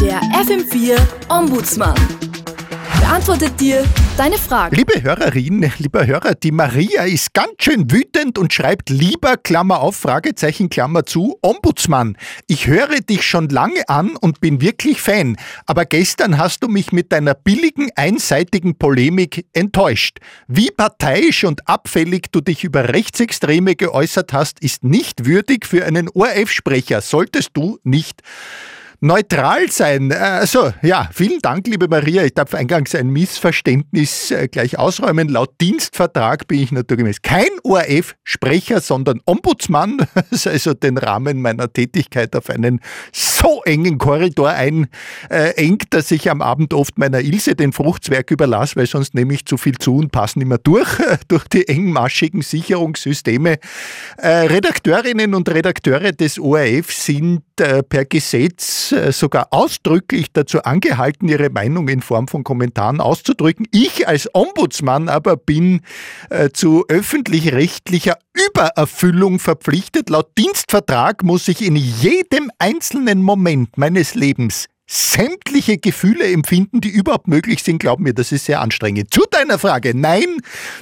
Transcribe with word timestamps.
Der 0.00 0.20
FM4 0.32 0.98
Ombudsmann 1.28 1.94
beantwortet 3.00 3.60
dir 3.60 3.84
deine 4.16 4.38
Fragen. 4.38 4.74
Liebe 4.74 5.02
Hörerin, 5.02 5.70
lieber 5.78 6.06
Hörer, 6.06 6.34
die 6.34 6.52
Maria 6.52 7.02
ist 7.02 7.34
ganz 7.34 7.50
schön 7.60 7.90
wütend 7.90 8.38
und 8.38 8.52
schreibt 8.52 8.88
lieber, 8.88 9.36
Klammer 9.36 9.80
auf, 9.80 9.96
Fragezeichen, 9.96 10.70
Klammer 10.70 11.04
zu, 11.04 11.36
Ombudsmann. 11.42 12.16
Ich 12.46 12.66
höre 12.66 13.00
dich 13.00 13.26
schon 13.26 13.48
lange 13.50 13.88
an 13.88 14.16
und 14.16 14.40
bin 14.40 14.62
wirklich 14.62 15.02
Fan, 15.02 15.36
aber 15.66 15.84
gestern 15.84 16.38
hast 16.38 16.62
du 16.62 16.68
mich 16.68 16.92
mit 16.92 17.12
deiner 17.12 17.34
billigen, 17.34 17.90
einseitigen 17.96 18.78
Polemik 18.78 19.46
enttäuscht. 19.52 20.20
Wie 20.48 20.70
parteiisch 20.70 21.44
und 21.44 21.68
abfällig 21.68 22.28
du 22.32 22.40
dich 22.40 22.64
über 22.64 22.88
Rechtsextreme 22.88 23.76
geäußert 23.76 24.32
hast, 24.32 24.60
ist 24.60 24.82
nicht 24.82 25.26
würdig 25.26 25.66
für 25.66 25.84
einen 25.84 26.08
ORF-Sprecher. 26.08 27.02
Solltest 27.02 27.50
du 27.52 27.78
nicht 27.82 28.22
neutral 29.00 29.70
sein. 29.70 30.12
Also, 30.12 30.72
ja, 30.82 31.08
vielen 31.12 31.40
Dank, 31.40 31.66
liebe 31.66 31.88
Maria. 31.88 32.24
Ich 32.24 32.34
darf 32.34 32.54
eingangs 32.54 32.94
ein 32.94 33.08
Missverständnis 33.08 34.30
äh, 34.30 34.48
gleich 34.48 34.78
ausräumen. 34.78 35.28
Laut 35.28 35.50
Dienstvertrag 35.60 36.46
bin 36.46 36.60
ich 36.62 36.70
naturgemäß 36.70 37.22
kein 37.22 37.48
ORF-Sprecher, 37.64 38.80
sondern 38.80 39.20
Ombudsmann, 39.24 39.98
das 40.30 40.46
also 40.46 40.74
den 40.74 40.98
Rahmen 40.98 41.40
meiner 41.40 41.72
Tätigkeit 41.72 42.36
auf 42.36 42.50
einen 42.50 42.80
so 43.12 43.62
engen 43.64 43.96
Korridor 43.98 44.50
einengt, 44.50 45.84
dass 45.90 46.10
ich 46.10 46.30
am 46.30 46.42
Abend 46.42 46.74
oft 46.74 46.98
meiner 46.98 47.20
Ilse 47.20 47.54
den 47.54 47.72
Fruchtzwerg 47.72 48.30
überlasse, 48.30 48.76
weil 48.76 48.86
sonst 48.86 49.14
nehme 49.14 49.32
ich 49.32 49.46
zu 49.46 49.56
viel 49.56 49.78
zu 49.78 49.96
und 49.96 50.12
passen 50.12 50.42
immer 50.42 50.58
durch, 50.58 50.88
durch 51.28 51.48
die 51.48 51.66
engmaschigen 51.68 52.42
Sicherungssysteme. 52.42 53.58
Äh, 54.18 54.28
Redakteurinnen 54.28 55.34
und 55.34 55.48
Redakteure 55.48 56.12
des 56.12 56.38
ORF 56.38 56.92
sind 56.92 57.42
per 57.60 58.04
Gesetz 58.04 58.92
äh, 58.92 59.12
sogar 59.12 59.48
ausdrücklich 59.50 60.32
dazu 60.32 60.62
angehalten, 60.62 61.28
ihre 61.28 61.50
Meinung 61.50 61.88
in 61.88 62.00
Form 62.02 62.28
von 62.28 62.44
Kommentaren 62.44 63.00
auszudrücken. 63.00 63.66
Ich 63.70 64.08
als 64.08 64.28
Ombudsmann 64.34 65.08
aber 65.08 65.36
bin 65.36 65.80
äh, 66.30 66.50
zu 66.50 66.84
öffentlich-rechtlicher 66.88 68.16
Übererfüllung 68.32 69.38
verpflichtet. 69.38 70.10
Laut 70.10 70.30
Dienstvertrag 70.38 71.22
muss 71.22 71.48
ich 71.48 71.62
in 71.62 71.76
jedem 71.76 72.50
einzelnen 72.58 73.22
Moment 73.22 73.76
meines 73.76 74.14
Lebens 74.14 74.66
sämtliche 74.90 75.78
Gefühle 75.78 76.32
empfinden, 76.32 76.80
die 76.80 76.88
überhaupt 76.88 77.28
möglich 77.28 77.62
sind, 77.62 77.78
glaub 77.78 78.00
mir, 78.00 78.12
das 78.12 78.32
ist 78.32 78.46
sehr 78.46 78.60
anstrengend. 78.60 79.14
Zu 79.14 79.22
deiner 79.30 79.58
Frage, 79.60 79.96
nein, 79.96 80.38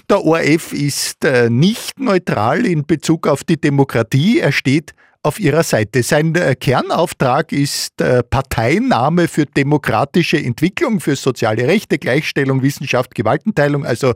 der 0.09 0.25
ORF 0.25 0.73
ist 0.73 1.27
äh, 1.27 1.51
nicht 1.51 2.01
neutral 2.01 2.65
in 2.65 2.87
Bezug 2.87 3.27
auf 3.27 3.45
die 3.45 3.61
Demokratie. 3.61 4.39
Er 4.39 4.53
steht 4.53 4.95
auf 5.23 5.41
ihrer 5.41 5.65
Seite. 5.65 6.03
Sein 6.03 6.35
äh, 6.37 6.55
Kernauftrag 6.55 7.53
ist 7.53 8.01
äh, 8.01 8.23
Parteinahme 8.23 9.27
für 9.27 9.47
demokratische 9.47 10.39
Entwicklung, 10.39 11.01
für 11.01 11.17
soziale 11.17 11.67
Rechte, 11.67 11.99
Gleichstellung, 11.99 12.63
Wissenschaft, 12.63 13.15
Gewaltenteilung, 13.15 13.85
also 13.85 14.15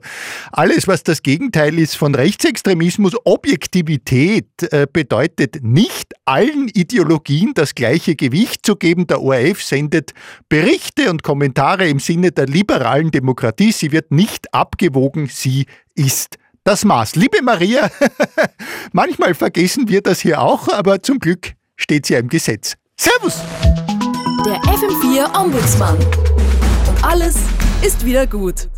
alles, 0.53 0.87
was 0.87 1.03
das 1.03 1.23
Gegenteil 1.23 1.79
ist 1.79 1.97
von 1.97 2.15
Rechtsextremismus. 2.15 3.15
Objektivität 3.25 4.47
äh, 4.71 4.87
bedeutet 4.91 5.63
nicht 5.63 6.13
allen 6.25 6.69
Ideologien 6.69 7.53
das 7.55 7.75
gleiche 7.75 8.15
Gewicht 8.15 8.65
zu 8.65 8.77
geben. 8.77 9.09
Der 9.09 9.21
ORF 9.21 9.63
sendet 9.63 10.15
Berichte 10.49 11.11
und 11.11 11.25
Kommentare 11.25 11.89
im 11.89 11.99
Sinne 11.99 12.31
der 12.31 12.47
liberalen 12.47 13.11
Demokratie. 13.11 13.73
Sie 13.73 13.91
wird 13.91 14.13
nicht 14.13 14.55
abgewogen, 14.55 15.27
sie 15.27 15.67
ist 15.95 16.39
das 16.65 16.85
Maß. 16.85 17.17
Liebe 17.17 17.43
Maria, 17.43 17.91
manchmal 18.93 19.35
vergessen 19.35 19.89
wir 19.89 20.03
das 20.03 20.21
hier 20.21 20.41
auch, 20.41 20.69
aber 20.69 21.03
zum 21.03 21.19
Glück 21.19 21.53
steht 21.77 22.09
ja 22.09 22.19
im 22.19 22.29
Gesetz. 22.29 22.75
Servus! 22.97 23.41
Der 24.45 24.57
FM4 24.63 25.41
Ombudsmann. 25.41 25.97
Und 25.97 27.05
alles 27.05 27.37
ist 27.83 28.05
wieder 28.05 28.27
gut. 28.27 28.69